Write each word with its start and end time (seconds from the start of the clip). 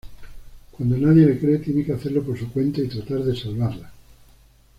Cuando 0.71 0.97
nadie 0.97 1.27
le 1.27 1.37
cree, 1.37 1.59
tiene 1.59 1.85
que 1.85 1.93
hacerlo 1.93 2.23
por 2.23 2.35
su 2.35 2.51
cuenta 2.51 2.81
y 2.81 2.87
tratar 2.87 3.19
de 3.19 3.35
salvarla. 3.39 3.91